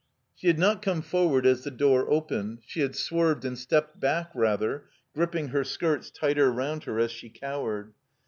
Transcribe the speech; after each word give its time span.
She 0.35 0.47
had 0.47 0.57
not 0.57 0.81
come 0.81 1.03
forward 1.03 1.45
as 1.45 1.63
the 1.63 1.69
door 1.69 2.09
opened; 2.09 2.63
she 2.65 2.79
had 2.79 2.95
swerved 2.95 3.45
and 3.45 3.55
stepped 3.55 3.99
back 3.99 4.31
rather, 4.33 4.85
gripping 5.13 5.49
her 5.49 5.63
skirts 5.63 6.09
tighter 6.09 6.51
round 6.51 6.85
her 6.85 6.97
as 6.97 7.11
she 7.11 7.29
cowered. 7.29 7.93